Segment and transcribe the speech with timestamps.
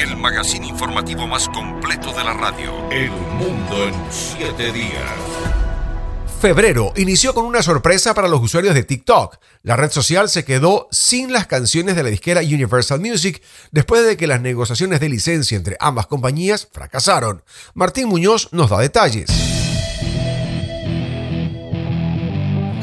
[0.00, 2.72] el magazine informativo más completo de la radio.
[2.90, 5.10] El mundo en siete días.
[6.40, 9.36] Febrero inició con una sorpresa para los usuarios de TikTok.
[9.62, 13.42] La red social se quedó sin las canciones de la disquera Universal Music
[13.72, 17.42] después de que las negociaciones de licencia entre ambas compañías fracasaron.
[17.74, 19.28] Martín Muñoz nos da detalles.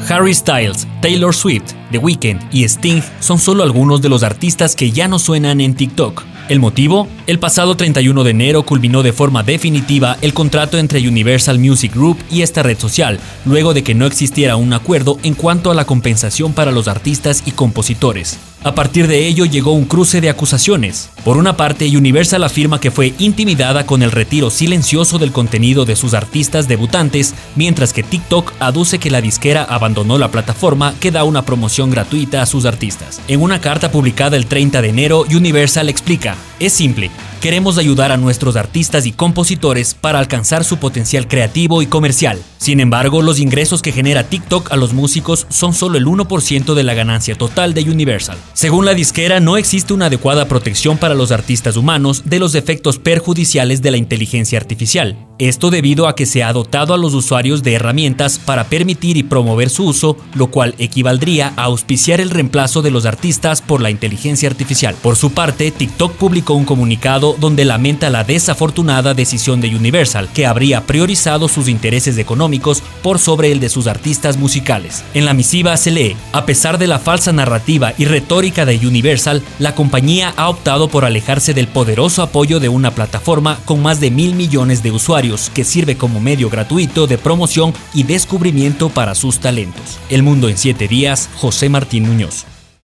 [0.08, 4.92] Harry Styles, Taylor Swift, The Weeknd y Sting son solo algunos de los artistas que
[4.92, 6.37] ya no suenan en TikTok.
[6.48, 7.08] ¿El motivo?
[7.26, 12.16] El pasado 31 de enero culminó de forma definitiva el contrato entre Universal Music Group
[12.30, 15.84] y esta red social, luego de que no existiera un acuerdo en cuanto a la
[15.84, 18.38] compensación para los artistas y compositores.
[18.64, 21.10] A partir de ello llegó un cruce de acusaciones.
[21.24, 25.94] Por una parte, Universal afirma que fue intimidada con el retiro silencioso del contenido de
[25.94, 31.22] sus artistas debutantes, mientras que TikTok aduce que la disquera abandonó la plataforma que da
[31.22, 33.20] una promoción gratuita a sus artistas.
[33.28, 38.16] En una carta publicada el 30 de enero, Universal explica, es simple, queremos ayudar a
[38.16, 42.38] nuestros artistas y compositores para alcanzar su potencial creativo y comercial.
[42.58, 46.82] Sin embargo, los ingresos que genera TikTok a los músicos son solo el 1% de
[46.82, 48.36] la ganancia total de Universal.
[48.52, 52.98] Según la disquera, no existe una adecuada protección para los artistas humanos de los efectos
[52.98, 55.16] perjudiciales de la inteligencia artificial.
[55.38, 59.22] Esto debido a que se ha dotado a los usuarios de herramientas para permitir y
[59.22, 63.90] promover su uso, lo cual equivaldría a auspiciar el reemplazo de los artistas por la
[63.90, 64.96] inteligencia artificial.
[65.00, 70.46] Por su parte, TikTok publicó un comunicado donde lamenta la desafortunada decisión de Universal, que
[70.46, 75.04] habría priorizado sus intereses económicos por sobre el de sus artistas musicales.
[75.14, 79.42] En la misiva se lee, a pesar de la falsa narrativa y retórica de Universal,
[79.58, 84.10] la compañía ha optado por alejarse del poderoso apoyo de una plataforma con más de
[84.10, 89.38] mil millones de usuarios que sirve como medio gratuito de promoción y descubrimiento para sus
[89.38, 89.98] talentos.
[90.10, 92.57] El Mundo en 7 días, José Martín Muñoz.